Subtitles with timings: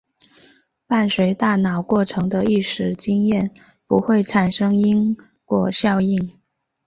[0.87, 3.51] 伴随大脑过程的意识经验
[3.85, 6.27] 不会产生因果效用。